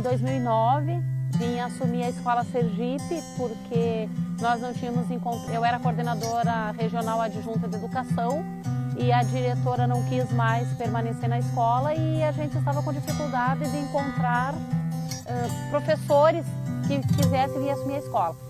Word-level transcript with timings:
2009 0.00 1.00
vim 1.38 1.60
assumir 1.60 2.04
a 2.04 2.08
Escola 2.10 2.44
Sergipe 2.44 3.22
porque 3.36 4.08
nós 4.40 4.60
não 4.60 4.72
tínhamos 4.72 5.10
encontro. 5.10 5.50
Eu 5.52 5.64
era 5.64 5.78
coordenadora 5.78 6.72
regional 6.72 7.20
adjunta 7.20 7.68
de 7.68 7.76
educação 7.76 8.44
e 8.98 9.12
a 9.12 9.22
diretora 9.22 9.86
não 9.86 10.02
quis 10.04 10.30
mais 10.32 10.68
permanecer 10.76 11.28
na 11.28 11.38
escola 11.38 11.94
e 11.94 12.22
a 12.22 12.32
gente 12.32 12.56
estava 12.56 12.82
com 12.82 12.92
dificuldade 12.92 13.70
de 13.70 13.78
encontrar 13.78 14.54
uh, 14.54 15.70
professores 15.70 16.46
que 16.86 17.00
quisessem 17.14 17.60
vir 17.62 17.70
assumir 17.70 17.96
a 17.96 17.98
escola. 17.98 18.45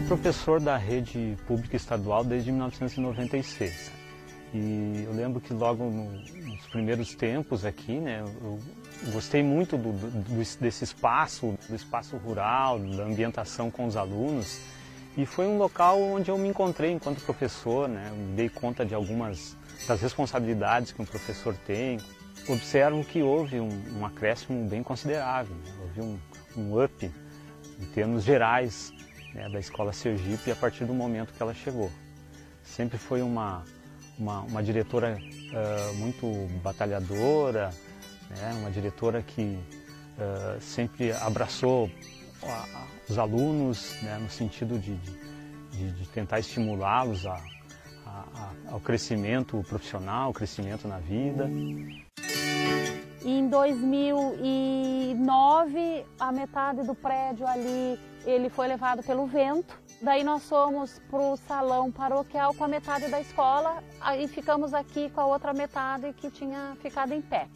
Sou 0.00 0.16
professor 0.16 0.60
da 0.60 0.78
rede 0.78 1.36
pública 1.46 1.76
estadual 1.76 2.24
desde 2.24 2.50
1996. 2.50 3.92
E 4.54 5.04
eu 5.04 5.12
lembro 5.12 5.42
que 5.42 5.52
logo 5.52 5.84
no, 5.84 6.10
nos 6.10 6.66
primeiros 6.68 7.14
tempos 7.14 7.66
aqui, 7.66 7.92
né, 7.92 8.24
eu 8.40 8.58
gostei 9.12 9.42
muito 9.42 9.76
do, 9.76 9.92
do, 9.92 10.58
desse 10.58 10.84
espaço, 10.84 11.54
do 11.68 11.74
espaço 11.76 12.16
rural, 12.16 12.78
da 12.78 13.04
ambientação 13.04 13.70
com 13.70 13.84
os 13.84 13.94
alunos. 13.94 14.58
E 15.18 15.26
foi 15.26 15.46
um 15.46 15.58
local 15.58 16.00
onde 16.00 16.30
eu 16.30 16.38
me 16.38 16.48
encontrei 16.48 16.92
enquanto 16.92 17.20
professor, 17.20 17.86
né, 17.86 18.10
dei 18.34 18.48
conta 18.48 18.86
de 18.86 18.94
algumas 18.94 19.54
das 19.86 20.00
responsabilidades 20.00 20.92
que 20.92 21.02
um 21.02 21.06
professor 21.06 21.54
tem. 21.66 21.98
Observo 22.48 23.04
que 23.04 23.22
houve 23.22 23.60
um, 23.60 23.68
um 23.98 24.06
acréscimo 24.06 24.66
bem 24.66 24.82
considerável, 24.82 25.54
né, 25.54 25.72
houve 25.82 26.00
um, 26.00 26.18
um 26.56 26.82
up 26.82 27.10
em 27.78 27.84
termos 27.86 28.24
gerais 28.24 28.94
né, 29.34 29.48
da 29.48 29.58
Escola 29.58 29.92
Sergipe 29.92 30.50
a 30.50 30.56
partir 30.56 30.84
do 30.84 30.94
momento 30.94 31.32
que 31.32 31.42
ela 31.42 31.54
chegou. 31.54 31.90
Sempre 32.62 32.98
foi 32.98 33.22
uma 33.22 33.64
uma, 34.20 34.40
uma 34.42 34.62
diretora 34.62 35.18
uh, 35.18 35.94
muito 35.94 36.26
batalhadora, 36.62 37.70
né? 38.28 38.52
uma 38.60 38.70
diretora 38.70 39.22
que 39.22 39.58
uh, 40.18 40.60
sempre 40.60 41.10
abraçou 41.12 41.90
a, 42.42 42.46
a, 42.46 42.86
os 43.08 43.18
alunos 43.18 43.96
né? 44.02 44.18
no 44.18 44.28
sentido 44.28 44.78
de, 44.78 44.94
de, 45.72 45.92
de 45.92 46.08
tentar 46.08 46.38
estimulá-los 46.38 47.26
a, 47.26 47.40
ao 48.70 48.80
crescimento 48.80 49.64
profissional, 49.68 50.32
crescimento 50.32 50.86
na 50.86 50.98
vida. 50.98 51.48
Em 53.50 53.52
2009, 53.52 56.06
a 56.20 56.30
metade 56.30 56.84
do 56.84 56.94
prédio 56.94 57.44
ali 57.48 57.98
ele 58.24 58.48
foi 58.48 58.68
levado 58.68 59.02
pelo 59.02 59.26
vento 59.26 59.76
Daí 60.00 60.24
nós 60.24 60.48
fomos 60.48 60.98
para 61.10 61.18
o 61.18 61.36
salão 61.36 61.92
paroquial 61.92 62.54
com 62.54 62.64
a 62.64 62.68
metade 62.68 63.08
da 63.08 63.20
escola 63.20 63.84
e 64.18 64.26
ficamos 64.28 64.72
aqui 64.72 65.10
com 65.10 65.20
a 65.20 65.26
outra 65.26 65.52
metade 65.52 66.14
que 66.14 66.30
tinha 66.30 66.74
ficado 66.80 67.12
em 67.12 67.20
pé. 67.20 67.48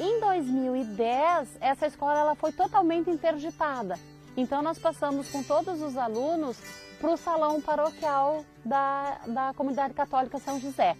Em 0.00 0.18
2010, 0.18 1.58
essa 1.60 1.86
escola 1.86 2.18
ela 2.18 2.34
foi 2.34 2.50
totalmente 2.50 3.08
interditada. 3.08 3.96
Então 4.36 4.62
nós 4.62 4.80
passamos 4.80 5.30
com 5.30 5.44
todos 5.44 5.80
os 5.80 5.96
alunos 5.96 6.60
para 6.98 7.12
o 7.12 7.16
salão 7.16 7.60
paroquial 7.60 8.44
da, 8.64 9.20
da 9.28 9.54
comunidade 9.54 9.94
católica 9.94 10.40
São 10.40 10.58
José. 10.58 10.96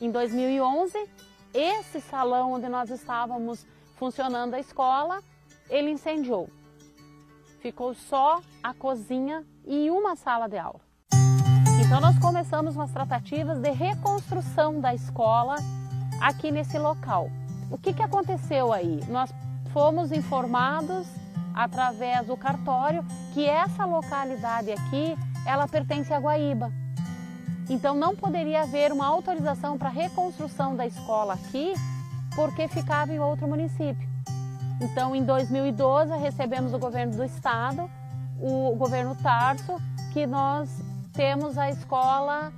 Em 0.00 0.10
2011, 0.10 0.98
esse 1.52 2.00
salão 2.00 2.52
onde 2.52 2.68
nós 2.68 2.90
estávamos 2.90 3.66
funcionando 3.96 4.54
a 4.54 4.60
escola, 4.60 5.22
ele 5.68 5.90
incendiou. 5.90 6.48
Ficou 7.60 7.94
só 7.94 8.40
a 8.62 8.72
cozinha 8.72 9.44
e 9.66 9.90
uma 9.90 10.16
sala 10.16 10.48
de 10.48 10.56
aula. 10.58 10.80
Então 11.84 12.00
nós 12.00 12.18
começamos 12.18 12.76
umas 12.76 12.90
tratativas 12.90 13.58
de 13.58 13.70
reconstrução 13.70 14.80
da 14.80 14.94
escola 14.94 15.56
aqui 16.20 16.50
nesse 16.50 16.78
local. 16.78 17.28
O 17.70 17.78
que, 17.78 17.92
que 17.92 18.02
aconteceu 18.02 18.72
aí? 18.72 19.00
Nós 19.08 19.30
fomos 19.72 20.12
informados 20.12 21.06
através 21.54 22.26
do 22.26 22.36
cartório 22.36 23.04
que 23.32 23.44
essa 23.44 23.84
localidade 23.84 24.72
aqui, 24.72 25.16
ela 25.46 25.66
pertence 25.68 26.12
a 26.12 26.18
Guaíba. 26.18 26.72
Então 27.70 27.94
não 27.94 28.14
poderia 28.14 28.62
haver 28.62 28.92
uma 28.92 29.06
autorização 29.06 29.78
para 29.78 29.88
reconstrução 29.88 30.76
da 30.76 30.86
escola 30.86 31.34
aqui, 31.34 31.72
porque 32.34 32.68
ficava 32.68 33.12
em 33.12 33.18
outro 33.18 33.48
município. 33.48 34.08
Então 34.82 35.16
em 35.16 35.24
2012 35.24 36.14
recebemos 36.18 36.74
o 36.74 36.78
governo 36.78 37.16
do 37.16 37.24
estado 37.24 37.88
o 38.40 38.74
governo 38.74 39.14
Tarso 39.22 39.76
que 40.12 40.26
nós 40.26 40.70
temos 41.12 41.58
a 41.58 41.68
escola 41.70 42.52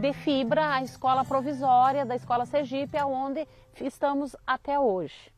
de 0.00 0.12
fibra, 0.12 0.74
a 0.74 0.82
escola 0.82 1.24
provisória 1.24 2.04
da 2.04 2.16
Escola 2.16 2.44
Sergipe, 2.44 2.96
aonde 2.96 3.46
estamos 3.80 4.34
até 4.46 4.78
hoje. 4.80 5.32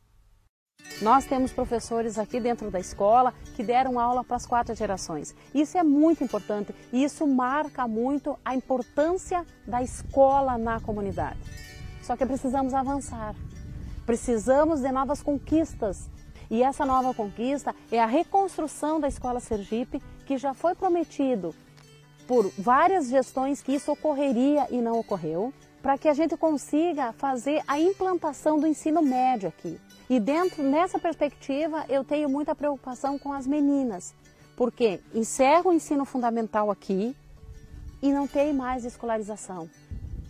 Nós 1.04 1.26
temos 1.26 1.52
professores 1.52 2.18
aqui 2.18 2.40
dentro 2.40 2.70
da 2.70 2.80
escola 2.80 3.34
que 3.54 3.62
deram 3.62 4.00
aula 4.00 4.24
para 4.24 4.36
as 4.36 4.46
quatro 4.46 4.74
gerações. 4.74 5.34
Isso 5.54 5.76
é 5.76 5.82
muito 5.82 6.24
importante 6.24 6.74
e 6.90 7.04
isso 7.04 7.26
marca 7.26 7.86
muito 7.86 8.38
a 8.42 8.54
importância 8.54 9.44
da 9.66 9.82
escola 9.82 10.56
na 10.56 10.80
comunidade. 10.80 11.38
Só 12.02 12.16
que 12.16 12.24
precisamos 12.24 12.72
avançar. 12.72 13.34
Precisamos 14.06 14.80
de 14.80 14.90
novas 14.90 15.22
conquistas 15.22 16.08
e 16.50 16.62
essa 16.62 16.86
nova 16.86 17.12
conquista 17.12 17.74
é 17.92 18.00
a 18.00 18.06
reconstrução 18.06 18.98
da 18.98 19.06
Escola 19.06 19.40
Sergipe, 19.40 20.02
que 20.24 20.38
já 20.38 20.54
foi 20.54 20.74
prometido 20.74 21.54
por 22.26 22.50
várias 22.56 23.08
gestões 23.08 23.60
que 23.60 23.72
isso 23.72 23.92
ocorreria 23.92 24.66
e 24.70 24.80
não 24.80 24.98
ocorreu, 24.98 25.52
para 25.84 25.98
que 25.98 26.08
a 26.08 26.14
gente 26.14 26.34
consiga 26.34 27.12
fazer 27.12 27.62
a 27.68 27.78
implantação 27.78 28.58
do 28.58 28.66
ensino 28.66 29.02
médio 29.02 29.50
aqui. 29.50 29.78
E 30.08 30.18
dentro 30.18 30.62
nessa 30.62 30.98
perspectiva, 30.98 31.84
eu 31.90 32.02
tenho 32.02 32.26
muita 32.26 32.54
preocupação 32.54 33.18
com 33.18 33.30
as 33.34 33.46
meninas, 33.46 34.14
porque 34.56 34.98
encerro 35.14 35.68
o 35.68 35.74
ensino 35.74 36.06
fundamental 36.06 36.70
aqui 36.70 37.14
e 38.00 38.10
não 38.10 38.26
tem 38.26 38.54
mais 38.54 38.86
escolarização. 38.86 39.68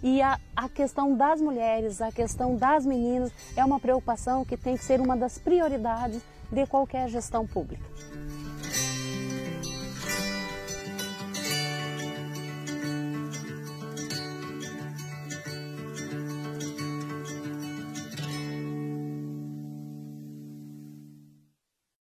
E 0.03 0.20
a, 0.20 0.41
a 0.56 0.69
questão 0.69 1.14
das 1.16 1.41
mulheres, 1.41 2.03
a 2.03 2.10
questão 2.10 2.56
das 2.56 2.84
meninas 2.84 3.31
é 3.56 3.64
uma 3.64 3.78
preocupação 3.78 4.44
que 4.44 4.56
tem 4.56 4.76
que 4.76 4.84
ser 4.84 5.00
uma 5.00 5.16
das 5.16 5.38
prioridades 5.38 6.20
de 6.50 6.66
qualquer 6.66 7.09
gestão 7.09 7.47
pública. 7.47 7.84